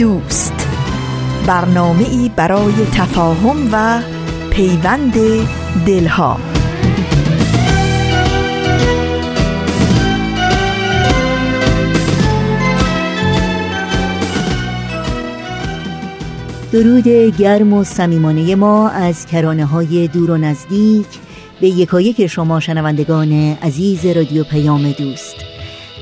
[0.00, 0.68] دوست.
[1.46, 4.02] برنامه ای برای تفاهم و
[4.50, 5.14] پیوند
[5.86, 6.40] دلها.
[16.72, 17.08] درود
[17.38, 21.06] گرم و صمیمانه ما از کرانه های دور و نزدیک.
[21.60, 23.32] به یکایک شما شنوندگان
[23.62, 25.49] عزیز رادیو پیام دوست.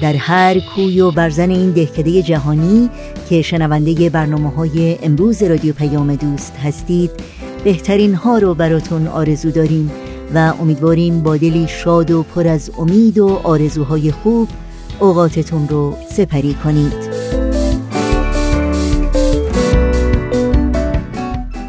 [0.01, 2.91] در هر کوی و برزن این دهکده جهانی
[3.29, 7.11] که شنونده برنامه های امروز رادیو پیام دوست هستید
[7.65, 9.91] بهترین ها رو براتون آرزو داریم
[10.35, 14.49] و امیدواریم با دلی شاد و پر از امید و آرزوهای خوب
[15.01, 17.19] اوقاتتون رو سپری کنید.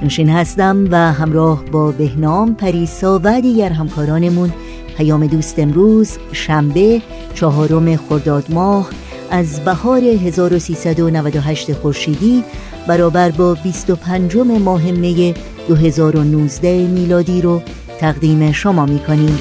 [0.02, 4.54] نوشین هستم و همراه با بهنام پریسا و دیگر همکارانمون
[5.00, 7.02] پیام دوست امروز شنبه
[7.34, 8.90] چهارم خرداد ماه
[9.32, 12.44] از بهار 1398 خورشیدی
[12.88, 15.34] برابر با 25 ماه می
[15.68, 17.62] 2019 میلادی رو
[18.00, 19.40] تقدیم شما می کنیم.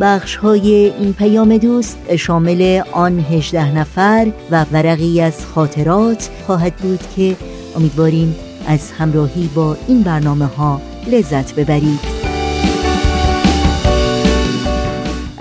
[0.00, 7.00] بخش های این پیام دوست شامل آن 18 نفر و ورقی از خاطرات خواهد بود
[7.16, 7.36] که
[7.76, 8.34] امیدواریم
[8.66, 12.11] از همراهی با این برنامه ها لذت ببرید.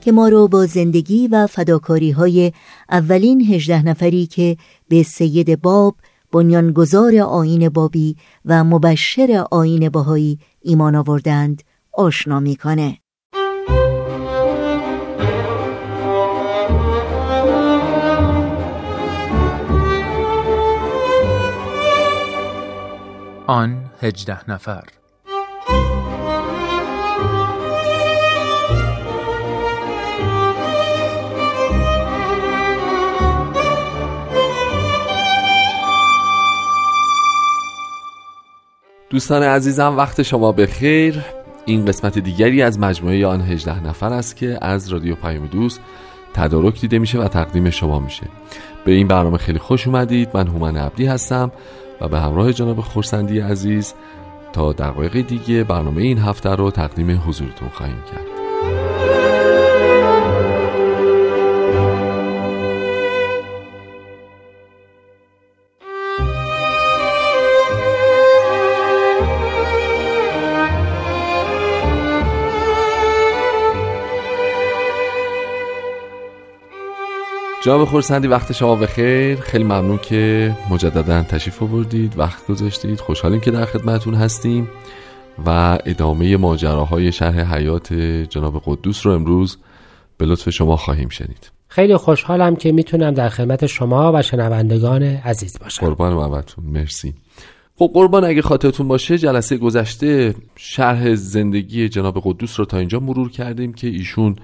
[0.00, 2.52] که ما رو با زندگی و فداکاری های
[2.90, 4.56] اولین هجده نفری که
[4.88, 5.96] به سید باب
[6.32, 12.98] بنیانگذار آین بابی و مبشر آین باهایی ایمان آوردند آشنا می‌کنه.
[23.50, 24.84] آن هجده نفر.
[39.10, 41.24] دوستان عزیزم وقت شما بخیر.
[41.64, 45.80] این قسمت دیگری از مجموعه آن هجده نفر است که از رادیو پیام دوست
[46.34, 48.26] تدارک دیده میشه و تقدیم شما میشه.
[48.84, 50.28] به این برنامه خیلی خوش اومدید.
[50.34, 51.52] من هومن عبدی هستم.
[52.00, 53.94] و به همراه جناب خورسندی عزیز
[54.52, 58.39] تا دقایق دیگه برنامه این هفته رو تقدیم حضورتون خواهیم کرد.
[77.64, 79.40] جناب خورسندی وقت شما بخیر.
[79.40, 83.00] خیلی ممنون که مجددا تشریف آوردید وقت گذاشتید.
[83.00, 84.68] خوشحالیم که در خدمتون هستیم
[85.46, 87.92] و ادامه ماجراهای شرح حیات
[88.28, 89.58] جناب قدوس رو امروز
[90.18, 91.50] به لطف شما خواهیم شنید.
[91.68, 95.86] خیلی خوشحالم که می‌تونم در خدمت شما و شنوندگان عزیز باشم.
[95.86, 97.14] قربان محبتتون مرسی.
[97.76, 103.30] خب قربان اگه خاطرتون باشه جلسه گذشته شرح زندگی جناب قدوس رو تا اینجا مرور
[103.30, 104.36] کردیم که ایشون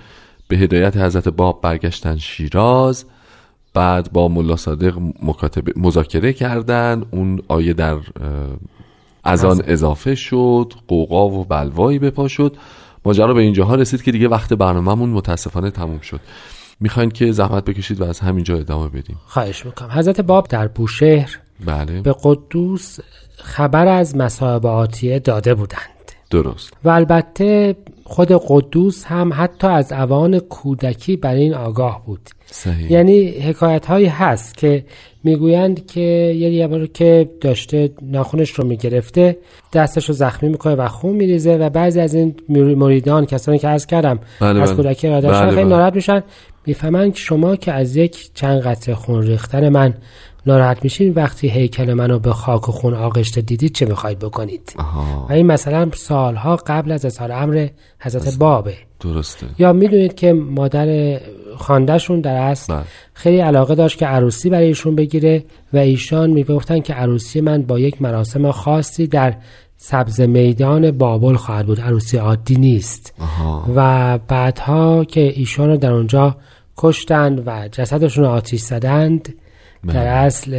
[0.49, 3.05] به هدایت حضرت باب برگشتن شیراز
[3.75, 7.99] بعد با ملا صادق مکاتبه مذاکره کردن اون آیه در
[9.25, 12.57] از آن اضافه شد قوقا و بلوایی به پا شد.
[13.05, 16.21] ماجرا به اینجاها رسید که دیگه وقت برنامهمون متاسفانه تموم شد.
[16.81, 19.17] می‌خواین که زحمت بکشید و از همینجا ادامه بدیم.
[19.27, 19.89] خواهش می‌کنم.
[19.91, 22.01] حضرت باب در بوشهر بله.
[22.01, 22.99] به قدوس
[23.37, 25.96] خبر از مصائب آتیه داده بودند.
[26.31, 32.93] درست و البته خود قدوس هم حتی از اوان کودکی بر این آگاه بود صحیح
[32.93, 34.85] یعنی حکایت هایی هست که
[35.25, 39.37] می‌گویند که یه بار که داشته ناخونش رو می‌گرفته
[39.73, 43.87] دستش رو زخمی می‌کنه و خون میریزه و بعضی از این مریدان کسانی که عرض
[43.87, 44.77] کردم بله از بله.
[44.77, 45.75] کودکی را داشتن بله خیلی بله.
[45.75, 46.23] ناراحت میشن
[46.67, 49.95] می‌فهمن که شما که از یک چند قطره خون ریختن من
[50.47, 55.27] ناراحت میشین وقتی هیکل منو به خاک و خون آغشته دیدید چه می‌خواید بکنید؟ آها.
[55.31, 57.69] و این مثلا سالها قبل از اظهار امر
[58.01, 58.75] حضرت بابه.
[59.01, 59.47] درسته.
[59.59, 61.21] یا می‌دونید که مادر
[61.57, 62.85] خاندهشون در اصل بله.
[63.15, 67.79] خیلی علاقه داشت که عروسی برای ایشون بگیره و ایشان می‌گفتن که عروسی من با
[67.79, 69.35] یک مراسم خاصی در
[69.77, 71.81] سبز میدان بابل خواهد بود.
[71.81, 73.15] عروسی عادی نیست.
[73.21, 73.65] آها.
[73.77, 76.37] و بعدها که ایشان رو در اونجا
[76.77, 79.35] کشتند و جسدشون رو آتیش زدند
[79.93, 80.55] در اصل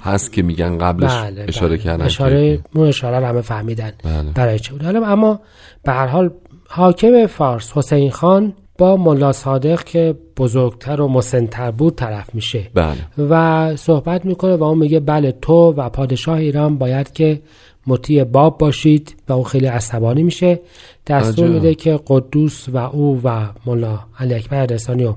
[0.00, 1.78] هست که میگن قبلش بله اشاره بله.
[1.78, 4.32] کردن اشاره اون اشاره همه فهمیدن بله.
[4.34, 5.40] برای چه بود حالا اما
[5.82, 6.30] به هر حال
[6.68, 12.96] حاکم فارس حسین خان با ملا صادق که بزرگتر و مسنتر بود طرف میشه بله
[13.18, 17.42] و صحبت می‌کنه و اون میگه بله تو و پادشاه ایران باید که
[17.86, 20.60] مطیع باب باشید و اون خیلی عصبانی میشه
[21.06, 21.48] دستور.
[21.48, 25.16] میده که قدوس و او و ملا علی اکبر رسانی رو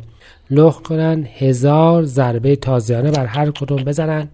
[0.49, 4.27] لخ کنن هزار ضربه تازیانه بر هر کدوم بزنن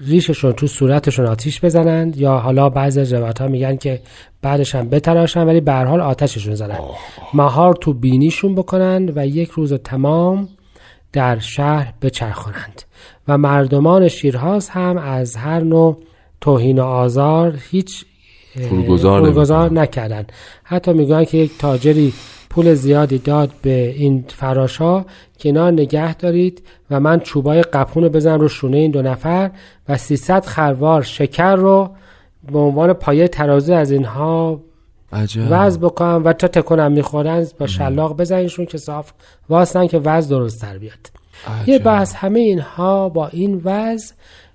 [0.00, 4.00] ریششون تو صورتشون آتیش بزنند یا حالا بعضی از روایت ها میگن که
[4.42, 6.78] بعدش هم بتراشن ولی به هر حال آتششون زنن
[7.34, 10.48] مهار تو بینیشون بکنند و یک روز تمام
[11.12, 12.82] در شهر بچرخانند
[13.28, 16.02] و مردمان شیرهاز هم از هر نوع
[16.40, 18.04] توهین و آزار هیچ
[18.56, 19.78] نمی‌کنن.
[19.78, 20.32] نکردند
[20.64, 22.12] حتی میگن که یک تاجری
[22.52, 25.00] پول زیادی داد به این فراشا
[25.38, 29.50] که اینا نگه دارید و من چوبای قپون رو بزنم رو شونه این دو نفر
[29.88, 31.90] و 300 خروار شکر رو
[32.52, 34.60] به عنوان پایه ترازو از اینها
[35.50, 39.12] وز بکنم و تا تکنم می‌خورن با شلاق بزنیشون که صاف
[39.48, 41.10] واسن که وز درست تر بیاد.
[41.66, 41.84] یه عجب.
[41.84, 44.12] بحث همه اینها با این وز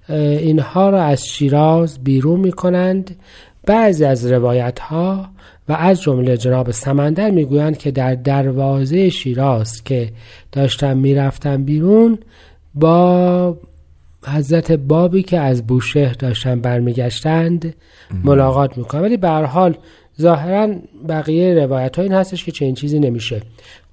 [0.09, 3.15] اینها را از شیراز بیرون می‌کنند.
[3.65, 5.25] بعضی از روایت ها
[5.69, 10.09] و از جمله جناب سمندر می‌گویند که در دروازه شیراز که
[10.51, 12.17] داشتن می‌رفتن بیرون
[12.75, 13.57] با
[14.25, 17.75] حضرت بابی که از بوشهر داشتن برمیگشتند
[18.23, 19.77] ملاقات می‌کنن ولی به حال
[20.21, 20.75] ظاهرا
[21.09, 23.41] بقیه روایت ها این هستش که چنین چیزی نمیشه.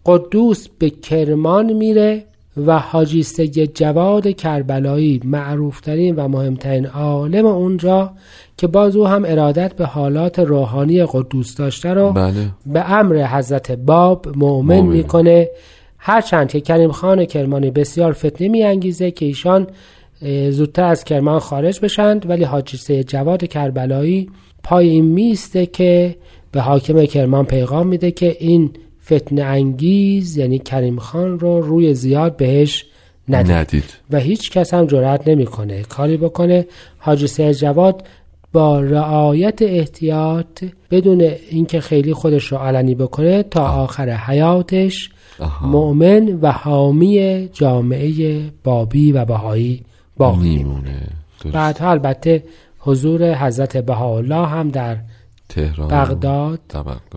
[0.07, 2.25] قدوس به کرمان میره
[2.56, 8.12] و حاجی سید جواد کربلایی معروفترین و مهمترین عالم اونجا
[8.56, 13.73] که باز او هم ارادت به حالات روحانی قدوس داشته رو بله به امر حضرت
[13.73, 14.80] باب مؤمن.
[14.80, 15.49] می‌کنه
[15.99, 19.66] هرچند که کریم خان کرمانی بسیار فتنه میانگیزه که ایشان
[20.50, 24.30] زودتر از کرمان خارج بشند ولی حاجی سید جواد کربلایی
[24.62, 26.16] پای این میسته که
[26.52, 28.70] به حاکم کرمان پیغام میده که این
[29.04, 32.87] فتنه انگیز یعنی کریم خان رو روی زیاد بهش
[33.28, 33.52] ندید.
[33.52, 33.84] ندید.
[34.11, 35.82] و هیچ کس هم جرأت نمی‌کنه.
[35.82, 36.66] کاری بکنه.
[36.99, 38.04] حاجی سید جواد
[38.52, 41.20] با رعایت احتیاط بدون
[41.50, 45.66] اینکه خیلی خودش رو علنی بکنه تا آخر حیاتش آها.
[45.66, 49.84] مؤمن و حامی جامعه بابی و بهایی
[50.16, 50.56] باقی.
[50.56, 51.08] میمونه.
[51.52, 52.44] بعدها البته
[52.78, 54.96] حضور حضرت بهاءالله هم در
[55.49, 56.61] تهران بغداد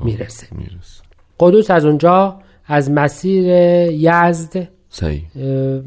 [0.01, 0.47] می‌رسه.
[0.51, 1.06] می‌رسه.
[1.39, 3.45] قدوس از اونجا از مسیر
[3.91, 5.23] یزد صحیح.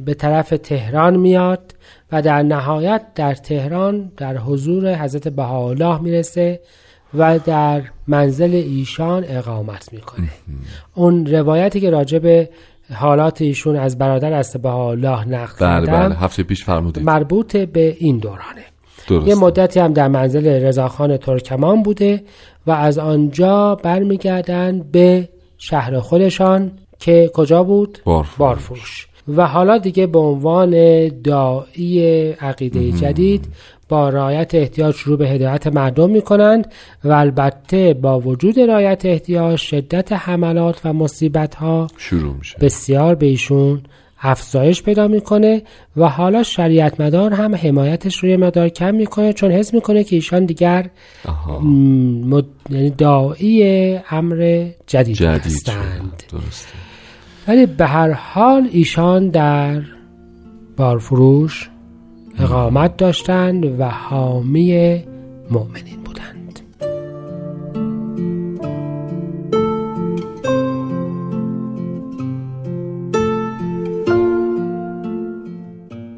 [0.04, 1.74] به طرف تهران میاد
[2.12, 6.60] و در نهایت در تهران در حضور حضرت بهاءالله می‌رسه
[7.14, 10.28] و در منزل ایشان اقامت می‌کنه.
[10.94, 12.48] اون روایتی که راجع به
[12.94, 17.96] حالات ایشون از برادر است بهاءالله نقل بله کردم بله هفته پیش فرمودید مربوط به
[17.98, 18.64] این دورانه.
[19.08, 22.22] درست یه مدتی هم در منزل رضاخان ترکمان بوده
[22.66, 25.28] و از آنجا برمیگردن به
[25.62, 28.38] شهر خودشان که کجا بود؟ بارفروش.
[28.38, 30.72] بارفروش و حالا دیگه به عنوان
[31.22, 32.02] داعی
[32.32, 33.48] عقیده جدید
[33.88, 36.72] با رعایت احتیاج شروع به هدایت مردم می کنند
[37.04, 43.26] و البته با وجود رعایت احتیاج شدت حملات و مصیبت ها شروع میشه بسیار به
[43.26, 43.82] ایشون
[44.22, 45.62] افزایش پیدا می‌کنه
[45.96, 50.44] و حالا شریعت مدار هم حمایتش روی مدار کم می‌کنه چون حس می‌کنه که ایشان
[50.44, 50.90] دیگر
[52.24, 52.44] مد...
[52.70, 56.22] یعنی داعی امر جدید, جدید هستند.
[56.32, 56.74] درسته.
[57.48, 59.82] ولی به هر حال ایشان در
[60.76, 61.70] بارفروش
[62.38, 65.02] اقامت داشتند و حامی
[65.50, 65.99] مؤمنین.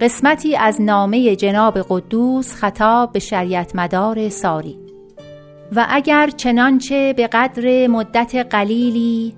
[0.02, 4.78] قسمتی از نامه جناب قدوس خطاب به شریعت مدار ساری.
[5.76, 9.34] و اگر چنانچه به قدر مدت قلیلی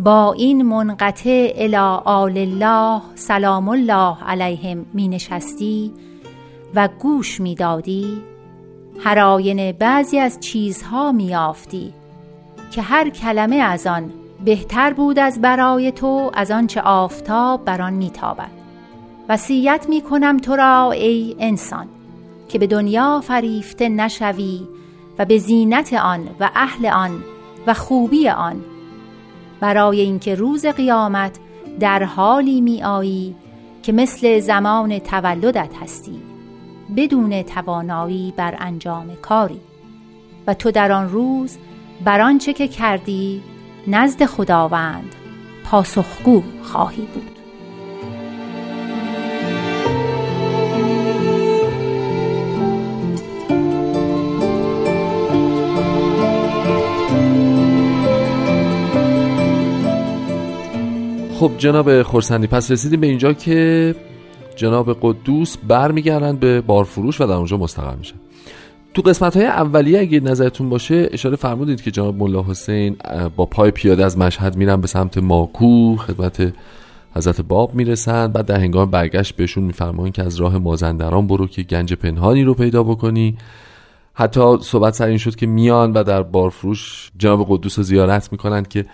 [0.00, 5.92] با این منقطع الى آل الله سلام الله علیهم می نشستی
[6.74, 8.22] و گوش می دادی
[9.00, 11.94] هراین بعضی از چیزها می یافتی
[12.70, 14.12] که هر کلمه از آن
[14.44, 18.63] بهتر بود از برای تو از آنچه آفتاب بر آن میتابد
[19.28, 21.88] وصیت می کنم تو را ای انسان
[22.48, 24.68] که به دنیا فریفته نشوی
[25.18, 27.24] و به زینت آن و اهل آن
[27.66, 28.64] و خوبی آن.
[29.60, 31.38] برای اینکه روز قیامت
[31.80, 33.34] در حالی می آیی
[33.82, 36.22] که مثل زمان تولدت هستی
[36.96, 39.60] بدون توانایی بر انجام کاری.
[40.46, 41.58] و تو در آن روز
[42.04, 43.42] بر آنچه که کردی
[43.86, 45.14] نزد خداوند
[45.64, 47.33] پاسخگو خواهی بود.
[61.44, 63.94] خب جناب خورسندی پس رسیدیم به اینجا که
[64.56, 68.14] جناب قدوس برمیگردن به بارفروش و در اونجا مستقر میشن
[68.94, 72.96] تو قسمت های اولیه اگه نظرتون باشه اشاره فرمودید که جناب ملا حسین
[73.36, 76.52] با پای پیاده از مشهد میرن به سمت ماکو خدمت
[77.14, 81.62] حضرت باب می‌رسن بعد در هنگام برگشت بهشون میفرمایند که از راه مازندران برو که
[81.62, 83.36] گنج پنهانی رو پیدا بکنی.
[84.14, 88.62] حتی صحبت سر این شد که میان و در بارفروش جناب قدوس رو زیارت می‌کنن
[88.62, 88.84] که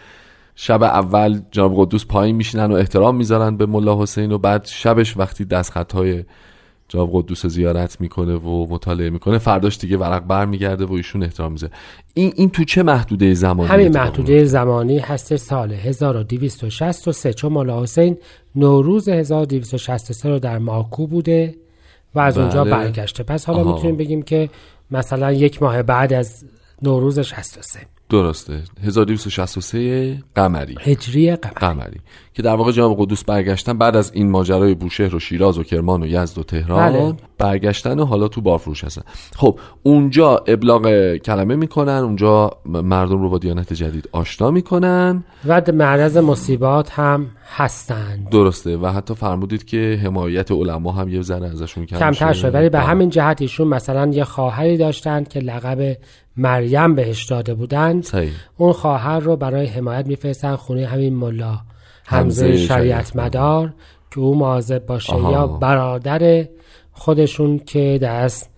[0.63, 5.17] شب اول جناب قدوس پایین میشینن و احترام می‌ذارن به ملا حسین و بعد شبش
[5.17, 6.25] وقتی دست خطهای
[6.89, 11.23] جناب قدوس رو زیارت می‌کنه و مطالعه می‌کنه فرداش دیگه ورق بر میگرده و ایشون
[11.23, 11.73] احترام می‌ذاره
[12.15, 18.17] این این تو چه محدوده زمانی همین محدوده زمانی هست سال 1263 چون مولا حسین
[18.55, 21.55] نوروز 1263 رو در ماکو بوده
[22.15, 22.71] و از اونجا بله.
[22.71, 23.75] برگشته پس حالا آها.
[23.75, 24.49] می‌تونیم بگیم که
[24.91, 26.45] مثلا یک ماه بعد از
[26.83, 27.79] نوروز 63
[28.11, 28.63] درسته.
[28.83, 30.77] 1263 قمری.
[30.81, 32.01] هجری قمر قمری.
[32.35, 36.03] که در واقع جناب قدوس برگشتن بعد از این ماجرای بوشهر و شیراز و کرمان
[36.03, 37.15] و یزد و تهران بله.
[37.39, 39.03] برگشتن و حالا تو بارفروش هستن.
[39.37, 45.25] خب اونجا ابلاغ کلمه می‌کنن اونجا مردم رو با دیانت جدید آشنا می‌کنن.
[45.47, 48.29] و معرض مصیبات هم هستند.
[48.31, 48.77] درسته.
[48.77, 52.49] و حتی فرمودید که حمایت علما هم یه ذره ازشون کم کمتر شده.
[52.49, 52.87] شد ولی به بله.
[52.87, 55.97] همین جهت ایشون مثلا یه خواهری داشتند که لقب
[56.41, 61.59] مریم بهش داده بودند صحیح اون خواهر رو برای حمایت میفرستن خونه همین ملا
[62.05, 63.73] حمزه شریعت مدار
[64.11, 65.33] که او مواظب باشه آها.
[65.33, 66.45] یا برادر
[66.93, 68.51] خودشون که دست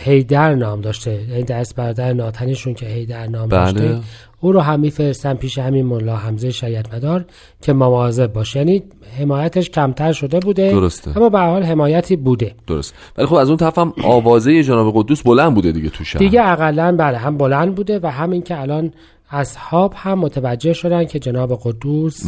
[0.00, 3.72] هیدر نام داشته یعنی دست برادر ناتنیشون که هیدر نام بله.
[3.72, 4.00] داشته
[4.44, 7.24] او رو هم میفرستن پیش همین ملا حمزه شریعت مدار
[7.62, 8.82] که مواظب باشه یعنی
[9.18, 11.16] حمایتش کمتر شده بوده درسته.
[11.16, 14.92] اما به هر حال حمایتی بوده درست ولی خب از اون طرف هم آوازه جناب
[14.96, 18.60] قدوس بلند بوده دیگه تو شهر دیگه اقلا بله هم بلند بوده و همین که
[18.60, 18.92] الان
[19.30, 22.22] اصحاب هم متوجه شدن که جناب قدوس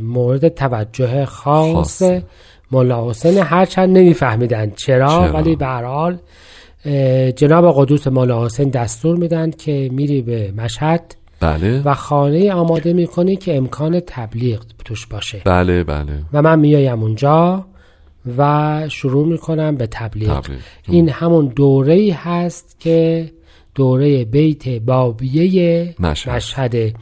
[0.00, 2.02] مورد توجه خاص.
[2.72, 6.18] ملا حسین هرچند نمیفهمیدن چرا, چرا؟ ولی به هر حال
[7.36, 13.36] جناب قدوس ملا حسین دستور میدن که میری به مشهد بله و خانه آماده می‌کنی
[13.36, 17.64] که امکان تبلیغ توش باشه بله بله و من میایم اونجا
[18.38, 20.60] و شروع می‌کنم به تبلیغ, تبلیغ.
[20.88, 23.30] این همون دوره ای هست که
[23.74, 26.34] دوره بیت بابیه مشهد.
[26.34, 26.94] مشهده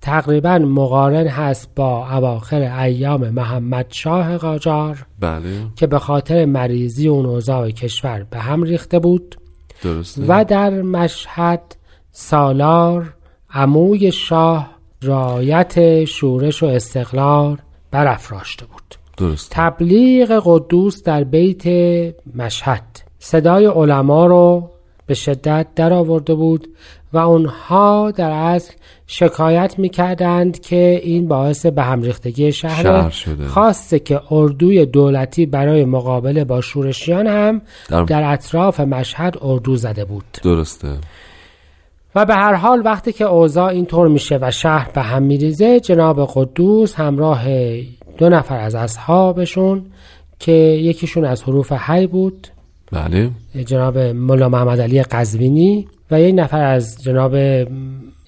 [0.00, 5.66] تقریبا مقارن هست با اواخر ایام محمد شاه قاجار بله.
[5.76, 9.36] که به خاطر مریضی و اوضاع کشور به هم ریخته بود.
[9.82, 10.24] درسته.
[10.28, 11.76] و در مشهد
[12.12, 13.14] سالار
[13.50, 14.70] عموی شاه
[15.02, 17.58] رایت شورش و استقلال
[17.90, 18.94] برافراشته بود.
[19.16, 19.56] درسته.
[19.56, 21.66] تبلیغ قدوس در بیت
[22.34, 22.82] مشهد
[23.18, 24.70] صدای علما رو
[25.06, 26.68] به شدت در آورده بود
[27.12, 28.72] و اونها در اصل
[29.12, 33.46] شکایت می‌کردند که این باعث به هم ریختگی شهر, شهر شده.
[33.46, 40.04] خواسته که اردوی دولتی برای مقابله با شورشیان هم در- در اطراف مشهد اردو زده
[40.04, 40.24] بود.
[40.42, 40.88] درسته.
[42.14, 46.30] و به هر حال وقتی که اوضاع اینطور میشه و شهر به هم میریزه جناب
[46.34, 47.44] قدوس همراه
[48.18, 49.86] دو نفر از اصحابشون
[50.38, 52.46] که یکیشون از حروف حی بود.
[52.92, 53.30] بله.
[53.66, 57.34] جناب ملا محمد علی قزوینی و یک نفر از جناب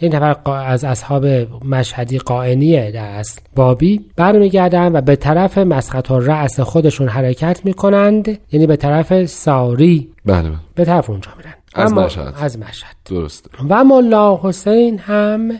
[0.01, 1.27] یک نفر از اصحاب
[1.65, 8.39] مشهدی قائنیه در اصل بابی برمیگردن و به طرف مسقط و رأس خودشون حرکت می‌کنند.
[8.53, 10.09] یعنی به طرف ساری.
[10.27, 10.59] بله بله.
[10.75, 11.55] به طرف اونجا میرن.
[11.75, 12.35] از مشهد.
[12.37, 12.97] از مشهد.
[13.05, 13.51] درسته.
[13.69, 15.53] و ملا حسین هم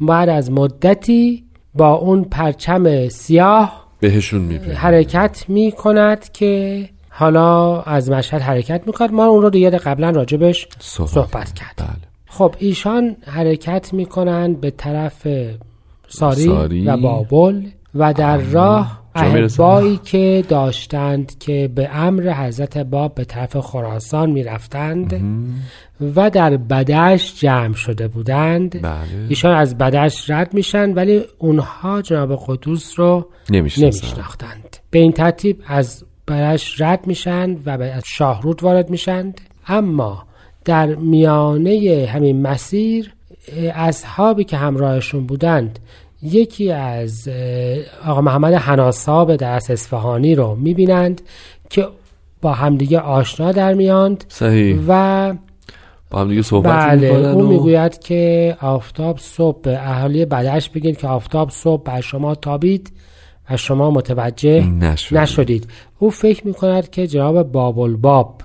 [0.00, 1.44] بعد از مدتی
[1.74, 8.92] با اون پرچم سیاه بهشون می‌بینه حرکت می کند که حالا از مشهد حرکت می
[8.92, 12.08] کند ما اون رو دیگه قبلا راجبش صحبت, صحبت کرد بله.
[12.26, 15.26] خب ایشان حرکت می کنند به طرف
[16.08, 16.86] ساری, ساری.
[16.86, 17.62] و بابل
[17.94, 19.62] و در راه جا می‌رسن.
[19.62, 25.20] احبایی که داشتند که به امر حضرت باب به طرف خراسان می رفتند
[26.16, 28.82] و در بدش جمع شده بودند.
[28.82, 29.26] بله.
[29.28, 34.76] ایشان از بدش رد میشن ولی اونها جناب قدوس رو نمیشناختند.
[34.90, 40.26] به این ترتیب از برش رد میشن و به از شاهرود وارد میشند اما
[40.64, 43.14] در میانه همین مسیر
[43.74, 45.78] اصحابی که همراهشون بودند
[46.22, 47.28] یکی از
[48.06, 51.22] آقا محمد حناساب در اصفهانی رو می‌بینند
[51.70, 51.88] که
[52.42, 54.80] با همدیگه آشنا در میاند صحیح.
[54.88, 55.34] و
[56.10, 57.48] با هم دیگه صحبت بله او و...
[57.48, 62.92] می‌گوید که آفتاب صبح به اهالی بدش بگید که آفتاب صبح بر شما تابید.
[63.50, 65.18] و شما متوجه نشدید.
[65.18, 65.68] نشدید.
[65.98, 68.40] او فکر می‌کند که جناب باب الباب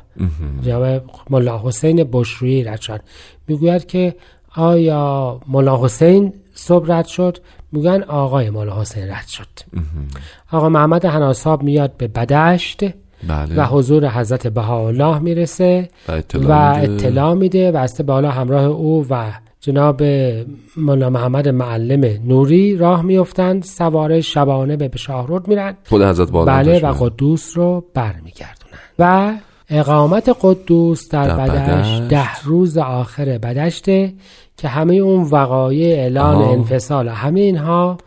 [0.62, 3.01] جناب ملا حسین بشرویی رد شد
[3.48, 4.15] می‌گوید که
[4.56, 7.38] آیا ملا حسین صبح رد شد؟
[7.72, 9.48] میگن آقای ملا حسین رد شد.
[10.51, 12.83] آقا محمد حناساب میاد به بدشت
[13.27, 13.55] بله.
[13.55, 16.94] و حضور حضرت بهاءالله می‌رسه و اطلاع, میده.
[16.94, 20.03] اطلاع میده و از بالا همراه او و جناب
[20.77, 26.93] مولا محمد معلم نوری راه میفتند سواره شبانه به شاهرود میرن خود حضرت بله و.
[27.00, 29.33] قدوس رو برمیگردونن و
[29.69, 32.07] اقامت قدوس در, در بدشت بدشت.
[32.07, 34.13] ده روز آخر بدشته
[34.57, 36.53] که همه اون وقایع اعلان آها.
[36.53, 37.98] انفصال همه اینها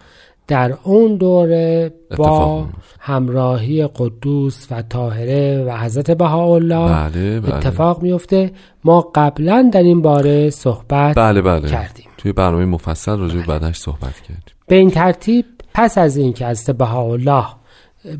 [0.46, 2.66] در اون دوره با.
[3.05, 8.50] همراهی قدوس و طاهره و حضرت بهاءالله بله بله اتفاق میفته
[8.85, 12.07] ما قبلا در این باره صحبت بله بله کردیم.
[12.18, 16.64] توی برنامه مفصل راجع به بدنش صحبت کردیم به این ترتیب پس از اینکه از
[16.64, 17.46] بهاءالله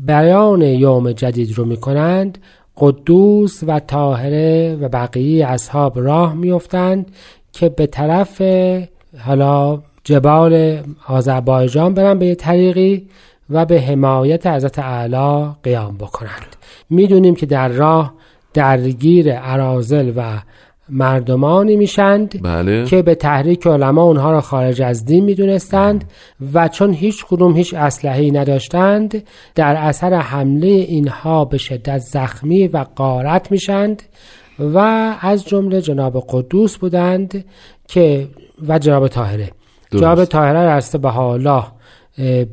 [0.05, 2.37] بیان یوم جدید رو می‌کنند
[2.77, 7.11] قدوس و طاهره و بقیه اصحاب راه میفتند
[7.51, 8.41] که به طرف
[9.25, 13.07] حالا جبال آذربایجان برن به یه طریقی
[13.49, 16.55] و به حمایت حضرت اعلی قیام بکنند.
[16.89, 18.13] می‌دونیم که در راه
[18.53, 20.41] درگیر ارازل و
[20.89, 22.85] مردمانی میشند بله.
[22.85, 26.03] که به تحریک علما اونها را خارج از دین می‌دونستند
[26.53, 29.23] و چون هیچ کدوم هیچ اسلحه‌ای نداشتند
[29.55, 34.03] در اثر حمله اینها به شدت زخمی و غارت میشند
[34.59, 34.77] و
[35.21, 37.45] از جمله جناب قدوس بودند
[37.87, 38.27] که
[38.67, 39.49] و جناب طاهره.
[39.99, 41.63] جناب طاهره رسته به الله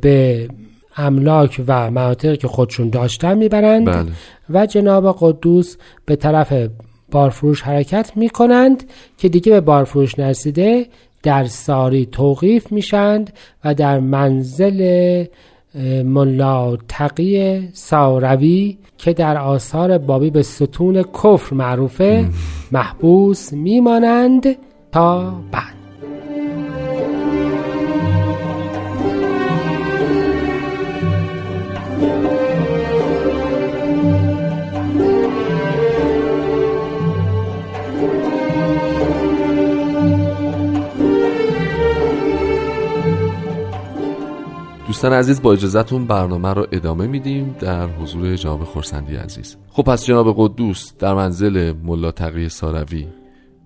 [0.01, 0.49] به
[0.97, 4.07] املاک و مناطقی که خودشون داشتن می‌برند بله.
[4.51, 5.77] و جناب قدوس
[6.07, 6.53] به طرف
[7.11, 8.85] بارفروش حرکت می کنند
[9.19, 10.87] که دیگه به بارفروش نرسیده
[11.23, 13.33] در ساری توقیف میشند
[13.65, 15.25] و در منزل
[16.05, 22.29] ملا تقی ساروی که در آثار بابی به ستون کفر معروفه
[22.73, 24.57] محبوس میمانند
[24.93, 25.80] تا بعد.
[44.91, 50.07] دوستان عزیز با اجازهتون برنامه رو ادامه میدیم در حضور جناب خورسندی عزیز خب پس
[50.07, 53.07] جناب قدوس در منزل ملا تقی ساروی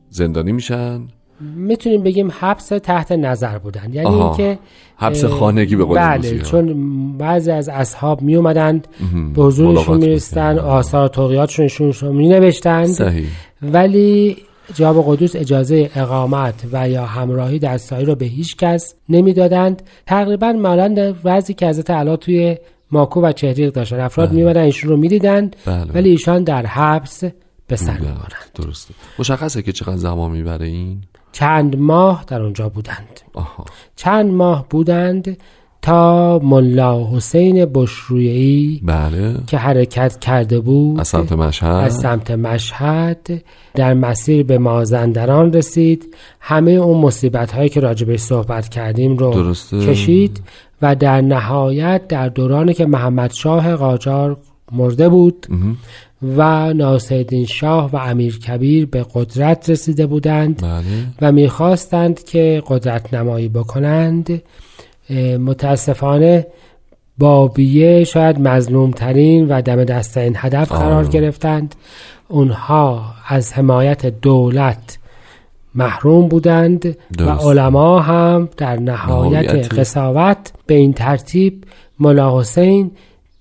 [0.08, 1.08] زندانی میشن
[1.40, 4.08] می‌تونیم بگیم حبس تحت نظر بودن یعنی.
[4.08, 4.58] اینکه
[4.96, 6.38] حبس خانگی به قول بله.
[6.38, 8.88] چون بعضی از اصحاب می اومدند.
[9.34, 10.68] به حضورشون میرستن می‌کردن.
[10.68, 13.14] آثار توقیاتشون رو می نوشتند
[13.62, 14.36] ولی
[14.74, 20.52] جواب قدوس اجازه اقامت و یا همراهی در سایی رو به هیچ کس نمی‌دادند تقریبا
[20.52, 22.56] مانند وضعی که حضرت علا توی
[22.90, 24.36] ماکو و چهریق داشتن افراد بله.
[24.36, 25.92] میومدن ایشون رو می‌دیدند بله.
[25.92, 27.24] ولی ایشان در حبس
[27.66, 28.00] به سر بله.
[28.00, 33.64] می‌برند درسته مشخصه که چقدر زمان می‌بره این چند ماه در اونجا بودند آها
[33.96, 35.36] چند ماه بودند
[35.84, 39.34] تا ملا حسین بشرویی بله.
[39.46, 41.84] که حرکت کرده بود از سمت مشهد.
[41.84, 43.42] از سمت مشهد
[43.74, 46.14] در مسیر به مازندران رسید.
[46.40, 49.86] همه اون مصیبت هایی که راجبش صحبت کردیم رو درسته.
[49.86, 50.42] کشید
[50.82, 54.36] و در نهایت در دورانی که محمد شاه قاجار
[54.72, 55.46] مرده بود
[56.36, 60.82] و ناصرالدین شاه و امیر کبیر به قدرت رسیده بودند بله.
[61.22, 64.42] و می‌خواستند که قدرت نمایی بکنند.
[65.38, 66.46] متاسفانه
[67.18, 71.74] بابیه شاید مظلوم ترین و دم دست این هدف قرار گرفتند
[72.28, 74.98] اونها از حمایت دولت
[75.74, 77.46] محروم بودند و درست.
[77.46, 79.74] علما هم در نهایت.
[79.74, 81.64] قصاوت به این ترتیب
[82.00, 82.90] ملا حسین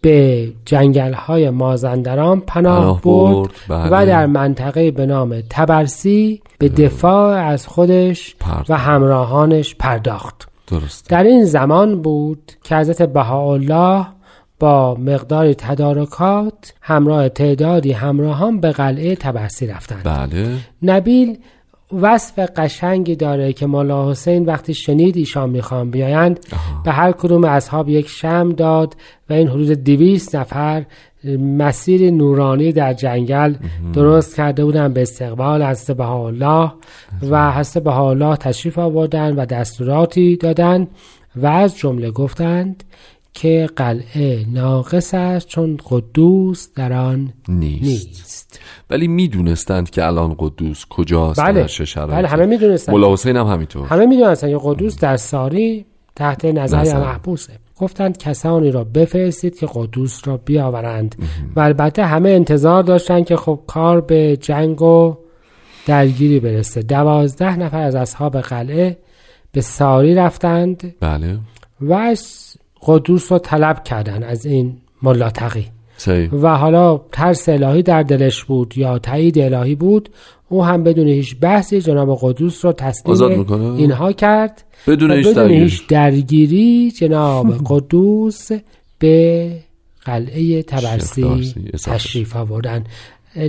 [0.02, 4.04] به جنگل های مازندران پناه, پناه برد, برد، بله.
[4.04, 8.70] و در منطقه به نام تبرسی به دفاع از خودش پرداخت.
[8.70, 11.16] و همراهانش پرداخت درسته.
[11.16, 14.06] در این زمان بود که حضرت بهاءالله
[14.60, 20.04] با مقدار تدارکات همراه تعدادی همراهان به قلعه تبرسی رفتند.
[20.04, 20.58] بله.
[20.82, 21.38] نبیل
[22.02, 26.40] وصف قشنگی داره که مولا حسین وقتی شنید ایشان می‌خوان بیایند
[26.84, 28.96] به هر کدوم اصحاب یک شم داد
[29.30, 30.86] و این حدود دویست نفر
[31.40, 33.56] مسیر نورانی در جنگل
[33.94, 36.72] درست کرده بودن به استقبال حضرت بهاءالله
[37.30, 40.88] و حضرت بهاءالله تشریف آوردن و دستوراتی دادن
[41.36, 42.84] و از جمله گفتند
[43.34, 48.60] که قلعه ناقص است چون قدوس در آن نیست, نیست.
[48.90, 51.68] ولی می‌دونستند که الان قدوس کجاست بله.
[52.08, 53.88] بله همه می‌دونستن مولا حسین هم همینطور.
[53.88, 57.00] همه می‌دونستن که قدوس در ساری تحت نظر نظر.
[57.00, 57.54] محبوسه.
[57.80, 61.16] گفتند کسانی را بفرستید که قدوس را بیاورند.
[61.56, 65.18] و البته همه انتظار داشتند که خب کار به جنگ و
[65.86, 66.82] درگیری برسه.
[66.82, 68.98] دوازده نفر از اصحاب قلعه
[69.52, 71.38] به ساری رفتند بله.
[71.82, 75.66] و از قدوس رو طلب کردن از این ملا تقی.
[75.98, 76.30] صحیح.
[76.30, 80.10] و حالا ترس الهی در دلش بود یا تایید الهی بود
[80.54, 85.44] او هم بدون هیچ بحثی جناب قدوس آزاد تسلیم؟ اینها کرد بدون و هیچ بدون
[85.44, 85.64] درگیری.
[85.64, 88.52] هیچ درگیری جناب قدوس
[89.00, 89.52] به
[90.06, 92.84] قلعه تبرسی تشریف آوردن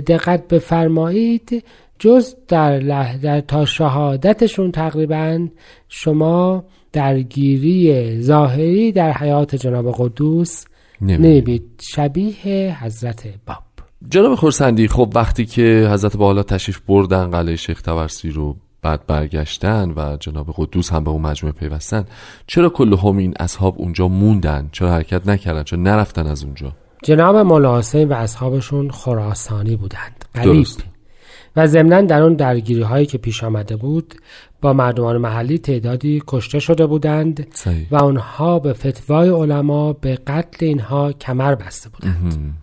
[0.07, 1.63] دقت بفرمایید
[1.99, 3.17] جز در, لح...
[3.17, 5.47] در تا شهادتشون تقریبا
[5.89, 6.63] شما
[6.93, 10.65] درگیری ظاهری در حیات جناب قدوس.
[11.01, 13.74] نمیبید شبیه حضرت باب
[14.09, 19.93] جناب خورسندی خب وقتی که حضرت بالا تشریف بردن قلعه شیخ تبرسی رو بعد برگشتن
[19.95, 22.05] و جناب قدوس هم به اون مجموعه پیوستن
[22.47, 26.71] چرا کل هم این اصحاب اونجا موندن؟ چرا حرکت نکردن؟ چرا نرفتن از اونجا؟
[27.03, 30.25] جناب مولا حسین و اصحابشون خراسانی بودند.
[30.33, 30.83] درست.
[31.55, 34.15] و ضمنا در اون درگیری هایی که پیش آمده بود
[34.61, 37.87] با مردمان محلی تعدادی کشته شده بودند صحیح.
[37.91, 42.55] و آنها به فتوای علما به قتل اینها کمر بسته بودند.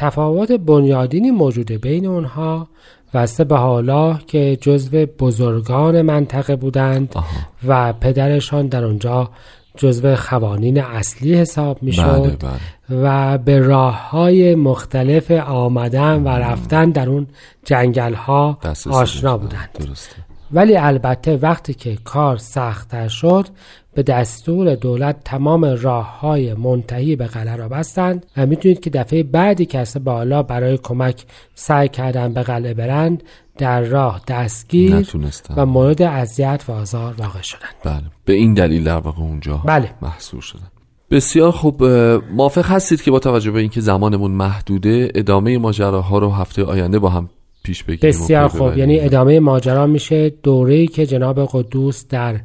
[0.00, 2.68] تفاوت بنیادینی موجوده بین اونها
[3.14, 7.26] و سه به که جزو بزرگان منطقه بودند آها.
[7.68, 9.30] و پدرشان در اونجا
[9.76, 16.28] جزو خوانین اصلی حساب می بله شد بله و به راه های مختلف آمدن و
[16.28, 17.26] رفتن در اون
[17.64, 18.58] جنگل ها
[18.90, 19.38] آشنا.
[19.38, 20.16] بودند درسته
[20.52, 23.46] ولی البته وقتی که کار سختتر شد
[23.94, 29.22] به دستور دولت تمام راه های منتهی به قلعه را بستند و می‌تونید که دفعه
[29.22, 31.24] بعدی که از بالا برای کمک
[31.54, 33.22] سعی کردن به قلعه برند
[33.58, 35.54] در راه دستگیر نتونستن.
[35.56, 39.90] و مورد اذیت و آزار واقع شدند بله به این دلیل در واقع اونجا بله.
[40.02, 40.70] محصور شدن
[41.10, 41.84] بسیار خوب
[42.32, 47.08] موافق هستید که با توجه به اینکه زمانمون محدوده ادامه ماجراها رو هفته آینده با
[47.08, 47.28] هم
[47.62, 52.40] پیش بگیریم بسیار خوب؟ یعنی ادامه ماجرا میشه دوره‌ای که جناب قدوس در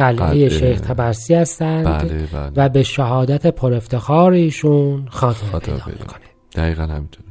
[0.00, 0.48] قلعه قلعه.
[0.48, 2.52] شیخ تبرسی هستند بله بله.
[2.56, 5.98] و به شهادت پر افتخار ایشون خاتمه خاتمه پیدا پیدا.
[6.00, 6.20] می‌کنه.
[6.54, 7.28] دقیقا همینطوره.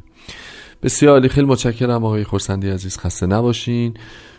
[0.83, 3.93] بسیار عالی خیلی متشکرم آقای خورسندی عزیز خسته نباشین.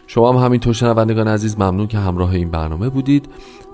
[0.06, 3.28] شما هم همینطور شنوندگان عزیز ممنون که همراه این برنامه بودید.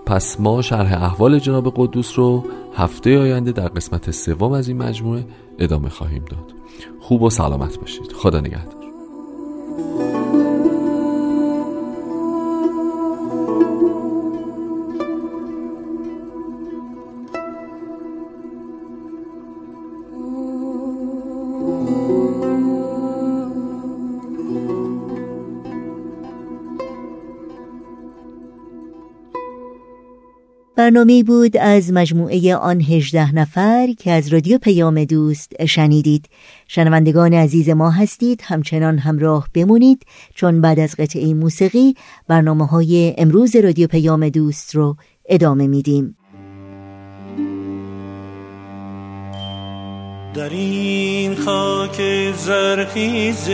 [0.07, 2.45] پس ما شرح احوال جناب قدوس رو
[2.77, 5.25] هفته آینده در قسمت سوم از این مجموعه
[5.59, 6.55] ادامه خواهیم داد.
[7.01, 8.13] خوب و سلامت باشید.
[8.13, 8.87] خدا نگهدار.
[30.87, 36.29] برنامه بود از مجموعه آن هجده نفر که از رادیو پیام دوست شنیدید.
[36.69, 40.03] شنوندگان عزیز ما هستید همچنان همراه بمونید
[40.35, 41.95] چون بعد از قطعه موسیقی
[42.29, 44.97] برنامه های امروز رادیو پیام دوست رو
[45.29, 46.17] ادامه میدیم.
[50.35, 52.01] در این خاک
[52.37, 53.49] زرخیز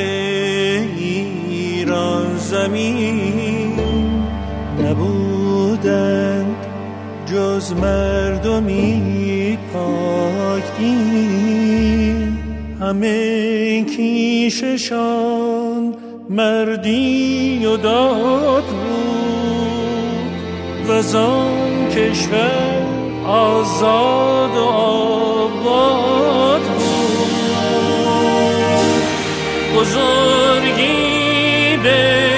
[0.98, 3.80] ایران زمین
[4.80, 6.51] نبودند
[7.32, 12.38] جز مردمی پاک دین
[12.80, 15.94] همه کیششان
[16.30, 18.82] مردی و داد بود.
[20.88, 22.82] و زان کشور
[23.26, 27.32] آزاد و آباد بود.
[29.76, 32.31] بزرگی به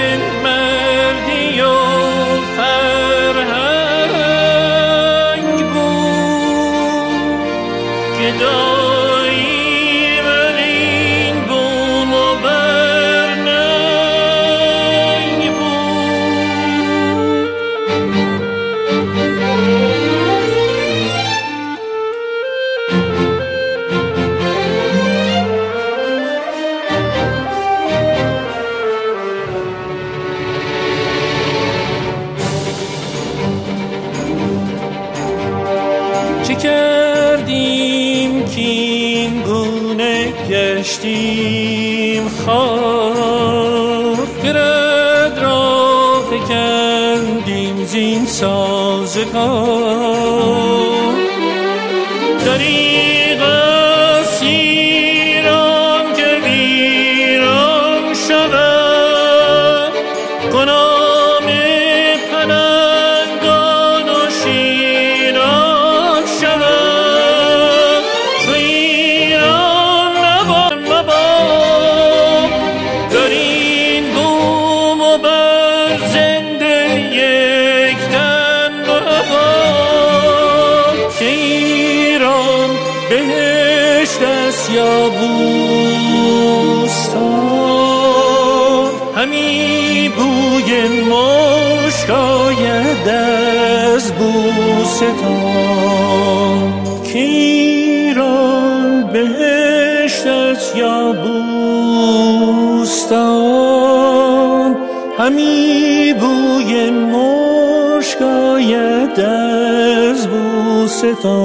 [111.05, 111.45] بوستان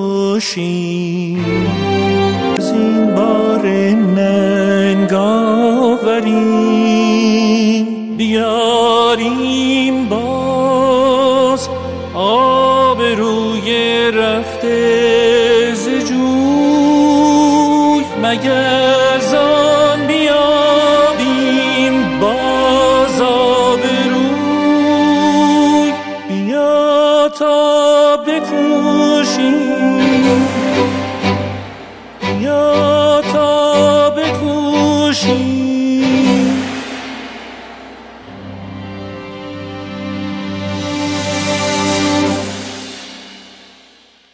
[2.57, 5.27] از این بار ننگاوریم.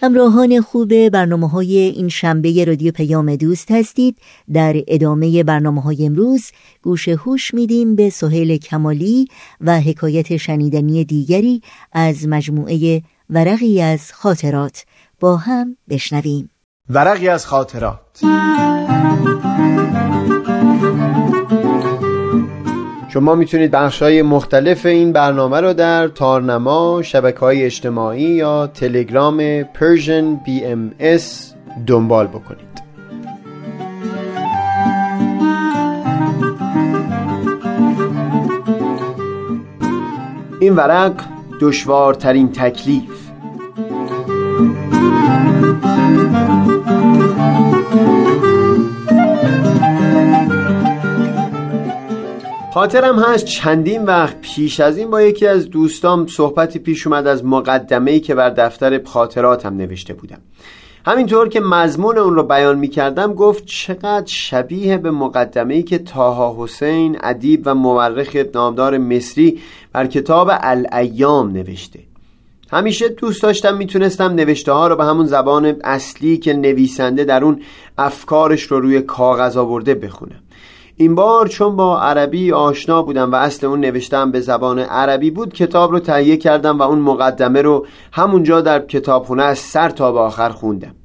[0.03, 4.17] همراهان خوب برنامه های این شنبه رادیو پیام دوست هستید.
[4.53, 9.27] در ادامه برنامه های امروز گوش هوش میدیم به سهیل کمالی
[9.61, 11.61] و حکایت شنیدنی دیگری
[11.91, 14.85] از مجموعه ورقی از خاطرات.
[15.19, 16.49] با هم بشنویم.
[16.89, 18.23] ورقی از خاطرات.
[23.13, 29.63] شما می‌تونید بخش های مختلف این برنامه رو در تارنما، شبکه های اجتماعی یا تلگرام
[29.63, 31.23] Persian BMS
[31.87, 32.83] دنبال بکنید.
[40.59, 41.13] این ورق
[41.61, 43.23] دشوارترین تکلیف.
[52.73, 57.45] خاطرم هست چندین وقت پیش از این با یکی از دوستام صحبتی پیش اومد از
[57.45, 60.37] مقدمه‌ای که بر دفتر خاطراتم نوشته بودم.
[61.05, 66.55] همینطور که مضمون اون رو بیان می کردم گفت چقدر شبیه به مقدمه‌ای که تاها
[66.59, 69.59] حسین ادیب و مورخ نامدار مصری
[69.91, 71.99] بر کتاب الایام نوشته.
[72.71, 77.61] همیشه دوست داشتم می‌تونستم نوشته ها رو به همون زبان اصلی که نویسنده در اون
[77.97, 80.42] افکارش رو روی کاغذ آورده بخونم.
[81.03, 85.53] این بار چون با عربی آشنا بودم و اصل اون نوشتم به زبان عربی بود
[85.53, 90.19] کتاب رو تهیه کردم و اون مقدمه رو همونجا در کتابخونه از سر تا به
[90.19, 90.95] آخر خوندم.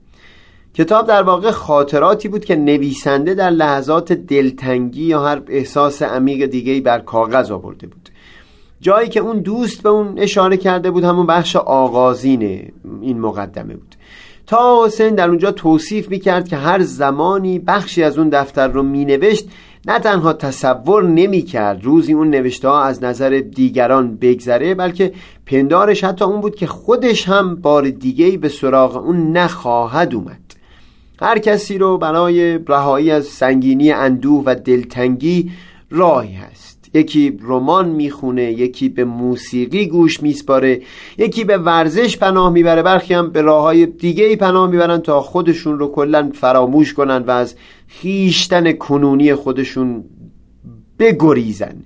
[0.74, 6.80] کتاب در واقع خاطراتی بود که نویسنده در لحظات دلتنگی یا هر احساس عمیق دیگه
[6.80, 8.08] بر کاغذ آورده بود.
[8.80, 13.94] جایی که اون دوست به اون اشاره کرده بود همون بخش آغازین این مقدمه بود.
[14.48, 19.48] تا حسین در اونجا توصیف می‌کرد که هر زمانی بخشی از اون دفتر رو مینوشت
[19.88, 25.12] نه تنها تصور نمی کرد روزی اون نوشته ها از نظر دیگران بگذره بلکه
[25.46, 30.40] پندارش حتی اون بود که خودش هم بار دیگهی به سراغ اون نخواهد اومد.
[31.20, 35.50] هر کسی رو برای رهایی از سنگینی اندوه و دلتنگی
[35.90, 36.90] راهی هست.
[36.94, 40.80] یکی رمان می‌خونه یکی به موسیقی گوش میسپاره
[41.18, 42.82] یکی به ورزش پناه می‌بره.
[42.82, 47.30] برخی هم به راه های دیگه پناه می‌برن تا خودشون رو کلا فراموش کنن و
[47.30, 47.54] از
[47.88, 50.04] خیشتن کنونی خودشون
[50.98, 51.82] بگریزن.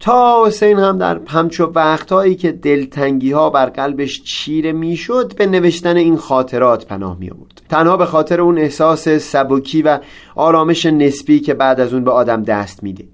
[0.00, 5.96] تا حسین هم در همچو وقتهایی که دلتنگی ها بر قلبش چیره می‌شد به نوشتن
[5.96, 9.98] این خاطرات پناه می آورد تنها به خاطر اون احساس سبکی و
[10.34, 13.04] آرامش نسبی که بعد از اون به آدم دست میده.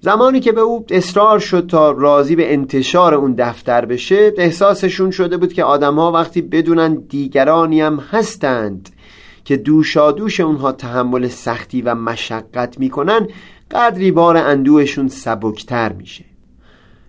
[0.00, 5.36] زمانی که به او اصرار شد تا راضی به انتشار اون دفتر بشه احساسشون شده
[5.36, 8.88] بود که آدمها وقتی بدونن دیگرانی هم هستند
[9.48, 13.28] که دوشادوش اونها تحمل سختی و مشقت می‌کنن
[13.70, 16.24] قدری بار اندوهشون سبکتر میشه.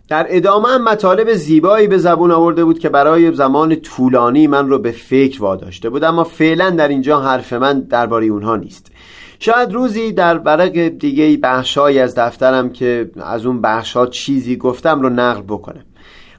[0.07, 4.79] در ادامه هم مطالب زیبایی به زبون آورده بود که برای زمان طولانی من رو
[4.79, 8.91] به فکر واداشته بود اما فعلا در اینجا حرف من درباره اونها نیست.
[9.39, 15.09] شاید روزی در ورق دیگه بخشهایی از دفترم که از اون بخشها چیزی گفتم رو
[15.09, 15.85] نقل بکنم.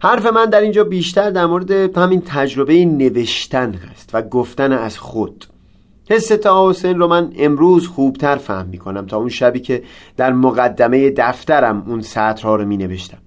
[0.02, 5.49] حرف من در اینجا بیشتر در مورد همین تجربه نوشتن هست و گفتن از خود.
[6.10, 9.82] حس حسین رو من امروز خوبتر فهم می کنم تا اون شبی که
[10.16, 13.18] در مقدمه دفترم اون سطرها رو می نوشتم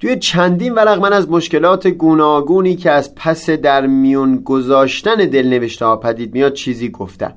[0.00, 5.96] توی چندین ورق من از مشکلات گوناگونی که از پس در میون گذاشتن دلنوشته ها
[5.96, 7.34] پدید میاد چیزی گفتم.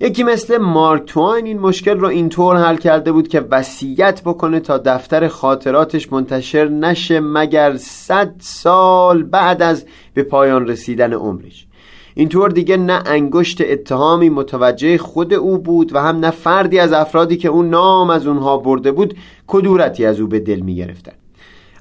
[0.00, 4.78] یکی مثل مارک توین این مشکل رو اینطور حل کرده بود که وصیت بکنه تا
[4.78, 11.66] دفتر خاطراتش منتشر نشه مگر صد سال بعد از به پایان رسیدن عمرش.
[12.14, 17.36] اینطور دیگه نه انگشت اتهامی متوجه خود او بود و هم نه فردی از افرادی
[17.36, 19.14] که اون نام از اونها برده بود
[19.46, 21.12] کدورتی از او به دل می گرفتن.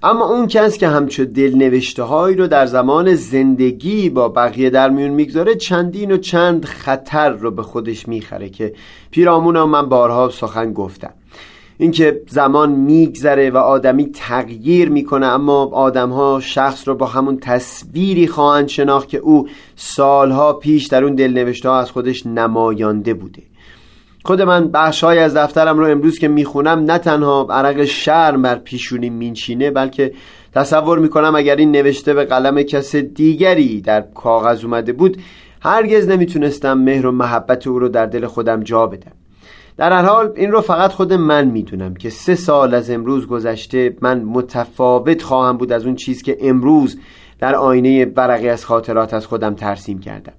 [0.03, 4.89] اما اون کس که همچو دل نوشته هایی رو در زمان زندگی با بقیه در
[4.89, 8.73] میون می‌گذاره چندین و چند خطر رو به خودش می‌خره که
[9.11, 11.13] پیرامون من بارها سخن گفتم
[11.83, 18.67] اینکه زمان میگذره و آدمی تغییر می‌کنه اما آدمها شخص رو با همون تصویری خواهند
[18.67, 23.43] شناخت که او سالها پیش در اون دلنوشته ها از خودش نمایانده بوده.
[24.25, 29.09] خود من بخشهایی از دفترم رو امروز که می‌خونم نه تنها عرق شرم بر پیشونی
[29.09, 30.13] مینچینه بلکه
[30.53, 35.17] تصور می‌کنم اگر این نوشته به قلم کس دیگری در کاغذ اومده بود
[35.61, 39.22] هرگز نمی‌تونستم مهر و محبت او رو در دل خودم جا بدم.
[39.77, 43.97] در هر حال این رو فقط خود من می‌دونم که سه سال از امروز گذشته
[44.01, 46.99] من متفاوت خواهم بود از اون چیز که امروز
[47.39, 50.33] در آینه برقی از خاطرات از خودم ترسیم کردم.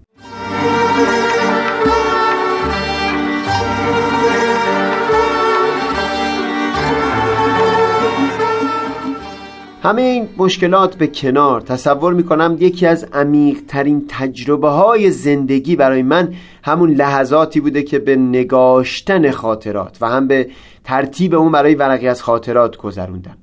[9.85, 16.03] همه این مشکلات به کنار تصور می‌کنم یکی از عمیق ترین تجربه های زندگی برای
[16.03, 20.51] من همون لحظاتی بوده که به نگاشتن خاطرات و هم به
[20.85, 23.37] ترتیب اون برای ورقی از خاطرات گذروندم.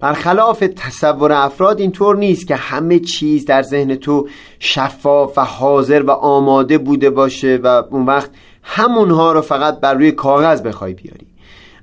[0.00, 6.10] برخلاف تصور افراد اینطور نیست که همه چیز در ذهن تو شفاف و حاضر و
[6.10, 8.30] آماده بوده باشه و اون وقت
[8.62, 11.35] همونها رو فقط بر روی کاغذ بخوای بیاری.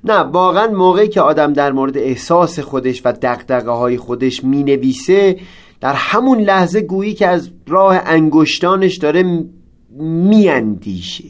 [0.04, 5.36] نه واقعا موقعی که آدم در مورد احساس خودش و دقدقه های خودش می نویسه
[5.80, 9.44] در همون لحظه گویی که از راه انگشتانش داره
[10.00, 11.24] میاندیشه.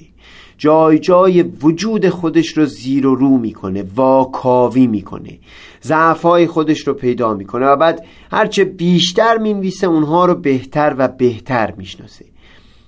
[0.58, 5.38] جای جای وجود خودش رو زیر و رو می‌کنه واکاوی می‌کنه.
[5.82, 11.74] ضعفای خودش رو پیدا می‌کنه و بعد هرچه بیشتر می‌نویسه اونها رو بهتر و بهتر
[11.76, 12.24] می‌شناسه.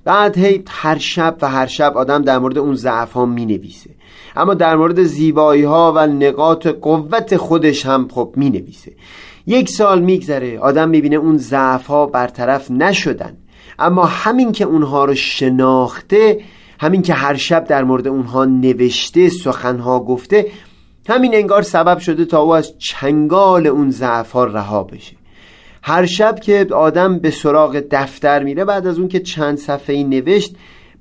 [0.05, 3.91] بعد هی هر شب و هر شب آدم در مورد اون ضعف ها می‌نویسه.
[4.37, 8.93] اما در مورد زیبایی ها و نقاط قوت خودش هم خب می نویسه
[9.47, 13.37] یک سال میگذره آدم می‌بینه اون ضعف ها برطرف نشدن.
[13.79, 16.41] اما همین که اونها رو شناخته
[16.81, 20.47] همین که هر شب در مورد اونها نوشته سخنها گفته
[21.09, 25.17] همین انگار سبب شده تا او از چنگال اون ضعف ها رها بشه.
[25.83, 30.57] هر شب که آدم به سراغ دفتر میره بعد از اون که چند صفحه نوشت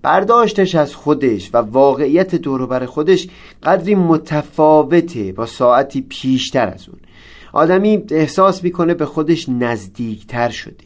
[0.06, 3.28] برداشتش از خودش و واقعیت دوروبر خودش
[3.64, 7.00] قدری متفاوته با ساعتی پیشتر از اون.
[7.54, 10.86] آدمی احساس می‌کنه به خودش نزدیکتر شده.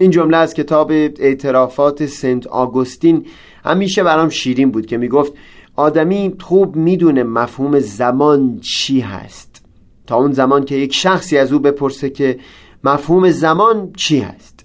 [0.00, 3.26] این جمله از کتاب اعترافات سنت آگوستین
[3.64, 5.32] همیشه برام شیرین بود که می‌گفت
[5.76, 9.62] آدمی خوب می‌دونه مفهوم زمان چی هست.
[10.06, 12.38] تا اون زمان که یک شخصی از او بپرسه که
[12.84, 14.64] مفهوم زمان چی هست.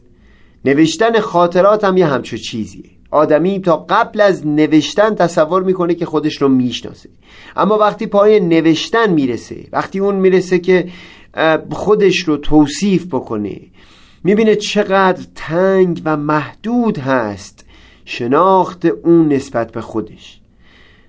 [0.66, 2.93] نوشتن خاطرات هم یه همچو چیزیه.
[3.14, 7.10] آدمی تا قبل از نوشتن تصور می‌کنه که خودش رو می‌شناسه.
[7.56, 10.88] اما وقتی پای نوشتن می‌رسه وقتی اون می‌رسه که
[11.72, 13.62] خودش رو توصیف بکنه
[14.24, 17.66] می‌بینه چقدر تنگ و محدود هست
[18.06, 20.40] شناخت اون نسبت به خودش.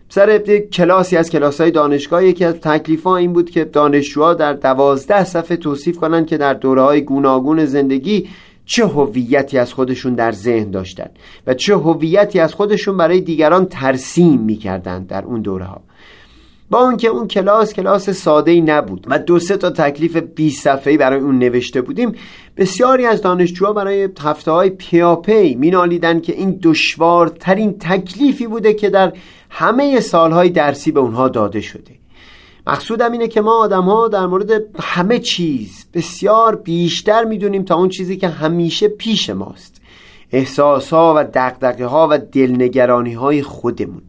[0.08, 0.38] سر
[0.72, 5.24] کلاسی از کلاس های دانشگاه یکی از تکلیف ها این بود که دانشجوها در دوازده
[5.24, 8.28] صفحه توصیف کنند که در دوره های گوناگون زندگی
[8.66, 11.10] چه هویتی از خودشون در ذهن داشتن
[11.46, 15.80] و چه هویتی از خودشون برای دیگران ترسیم می‌کردند در اون دوره ها
[16.70, 20.96] با اون اون کلاس کلاس ساده ای نبود و دو سه تا تکلیف 20 صفحه‌ای
[20.96, 22.12] برای اون نوشته بودیم
[22.56, 29.12] بسیاری از دانشجوها برای هفته های پیاپی مینالیدن که این دشوارترین تکلیفی بوده که در
[29.50, 31.93] همه سالهای درسی به اونها داده شده.
[32.66, 34.50] مقصودم اینه که ما آدم ها در مورد
[34.80, 39.80] همه چیز بسیار بیشتر می‌دونیم تا اون چیزی که همیشه پیش ماست.
[40.32, 44.02] احساس ها و دقدقه ها و دلنگرانی های خودمون.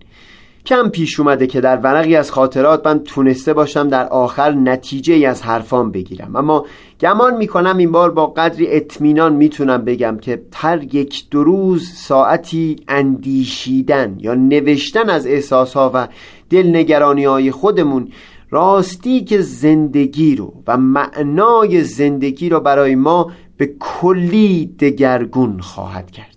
[0.65, 5.25] کم پیش اومده که در ورقی از خاطرات من تونسته باشم در آخر نتیجه ای
[5.25, 6.35] از حرفان بگیرم.
[6.35, 6.65] اما
[6.99, 12.75] گمان می‌کنم این بار با قدری اطمینان می‌تونم بگم که هر یک دو روز ساعتی
[12.87, 16.07] اندیشیدن یا نوشتن از احساسها و
[16.49, 18.07] دلنگرانی های خودمون
[18.49, 26.35] راستی که زندگی رو و معنای زندگی رو برای ما به کلی دگرگون خواهد کرد.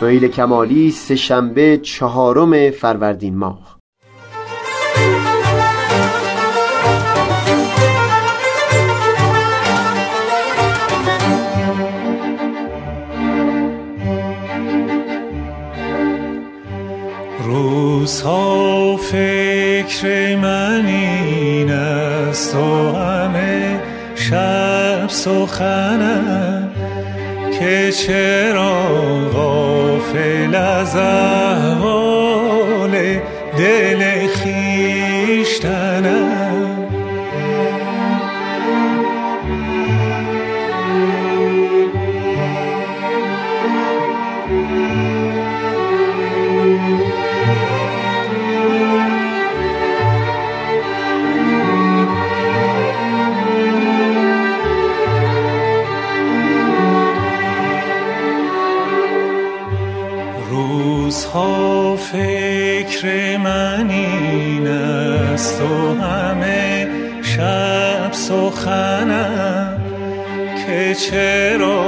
[0.00, 3.67] سهیل کمالی سه شنبه چهارم فروردین ماه.
[20.02, 23.80] فکر من این است و همه
[24.14, 26.70] شب سخنم
[27.58, 28.82] که چرا
[29.32, 32.10] غافل از احوال
[33.58, 33.97] دل
[68.28, 69.80] سخنم
[70.66, 71.82] که چرا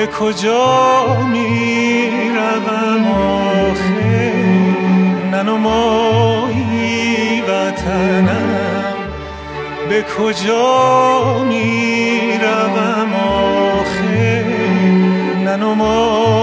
[0.03, 4.33] به کجا می روم آخه
[5.31, 6.61] ننمایی
[7.41, 8.83] وطنم.
[9.89, 14.45] به کجا می روم آخه
[15.45, 16.42] ننمایی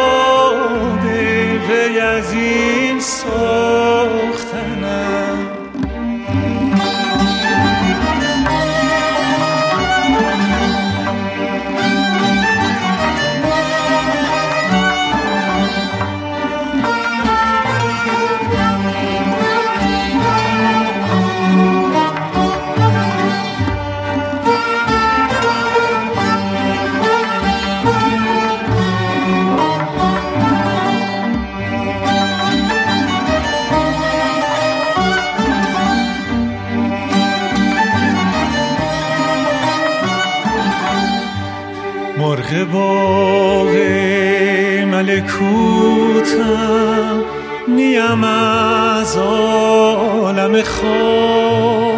[48.11, 51.95] نیم از عالم خواب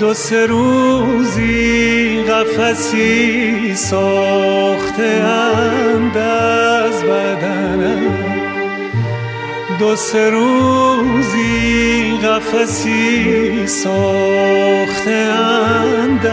[0.00, 8.14] دو سه روزی قفسی ساخته اند از بدنم.
[9.78, 16.26] دو سه روزی قفسی ساخته اند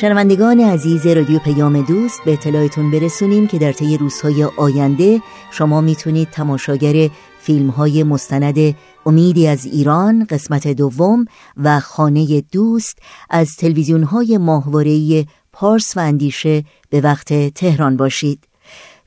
[0.00, 6.30] شنوندگان عزیز رادیو پیام دوست به اطلاعتون برسونیم که در طی روزهای آینده شما می‌تونید
[6.30, 8.74] تماشاگر فیلم های مستند
[9.06, 11.24] امیدی از ایران قسمت دوم
[11.56, 12.98] و خانه دوست
[13.30, 18.49] از تلویزیون های ماهواره‌ای پارس و اندیشه به وقت تهران باشید.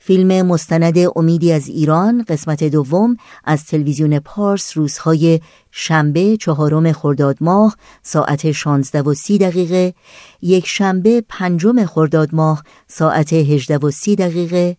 [0.06, 5.40] فیلم مستند امیدی از ایران قسمت دوم از تلویزیون پارس روزهای
[5.70, 9.94] شنبه چهارم خرداد ماه ساعت 16 و 30 دقیقه.
[10.42, 14.76] یک شنبه پنجم خرداد ماه ساعت 18 و 30 دقیقه.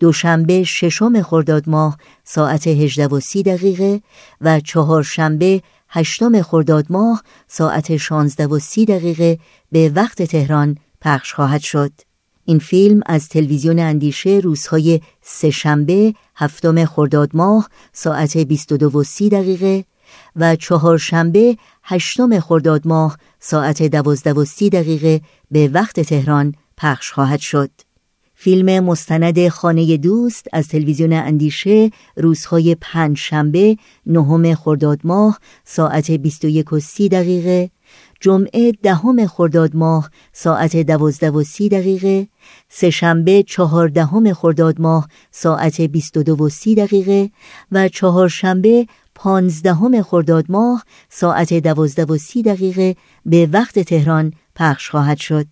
[0.00, 4.00] دوشنبه ششم خرداد ماه ساعت 18 و 30 دقیقه.
[4.40, 9.38] و چهارشنبه هشتم خرداد ماه ساعت 16 و 30 دقیقه.
[9.72, 11.92] به وقت تهران پخش خواهد شد.
[12.44, 19.84] این فیلم از تلویزیون اندیشه روزهای سهشنبه هفتم خرداد ماه ساعت 22 و 30 دقیقه
[20.36, 25.20] و چهارشنبه هشتم خرداد ماه ساعت 12 و 30 دقیقه
[25.50, 27.70] به وقت تهران پخش خواهد شد.
[28.34, 33.76] فیلم مستند خانه دوست از تلویزیون اندیشه روزهای پنج شنبه
[34.06, 37.70] نهم خرداد ماه ساعت 21 و 30 دقیقه
[38.22, 42.28] جمعه دهم خرداد ماه ساعت دوازده و سی دقیقه.
[42.68, 47.30] سهشنبه چهاردهم خرداد ماه ساعت بیست و دو و سی دقیقه.
[47.72, 52.96] و چهارشنبه پانزدهم خرداد ماه ساعت دوازده و سی دقیقه.
[53.26, 55.46] به وقت تهران پخش خواهد شد.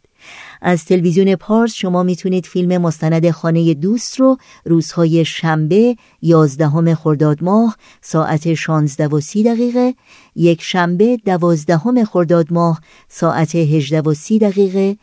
[0.60, 7.76] از تلویزیون پارس شما می‌تونید فیلم مستند خانه دوست رو روزهای شنبه یازدهم خرداد ماه
[8.02, 9.94] ساعت 16 و 30 دقیقه
[10.36, 14.96] یک شنبه دوازدهم خرداد ماه ساعت 18 و 30 دقیقه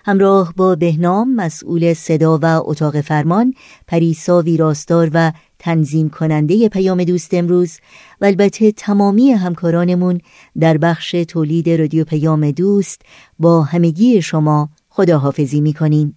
[0.04, 3.54] همراه با بهنام مسئول صدا و اتاق فرمان
[3.86, 7.78] پریسا ویراستار و تنظیم کننده پیام دوست امروز
[8.20, 10.20] و البته تمامی همکارانمون
[10.61, 13.02] در بخش تولید رادیو پیام دوست
[13.38, 16.16] با همگی شما خداحافظی می‌کنیم.